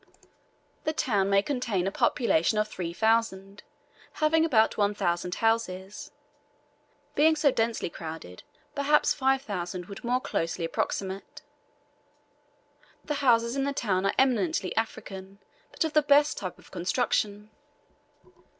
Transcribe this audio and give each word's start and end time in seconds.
The 0.83 0.93
town 0.93 1.29
may 1.29 1.43
contain 1.43 1.85
a 1.85 1.91
population 1.91 2.57
of 2.57 2.67
3,000, 2.67 3.61
having 4.13 4.43
about 4.43 4.75
1,000 4.75 5.35
houses; 5.35 6.09
being 7.13 7.35
so 7.35 7.51
densely 7.51 7.87
crowded, 7.87 8.41
perhaps 8.73 9.13
5,000 9.13 9.85
would 9.85 10.03
more 10.03 10.19
closely 10.19 10.65
approximate. 10.65 11.43
The 13.05 13.13
houses 13.21 13.55
in 13.55 13.63
the 13.63 13.73
town 13.73 14.07
are 14.07 14.15
eminently 14.17 14.75
African, 14.75 15.37
but 15.71 15.83
of 15.85 15.93
the 15.93 16.01
best 16.01 16.35
type 16.39 16.57
of 16.57 16.71
construction. 16.71 17.51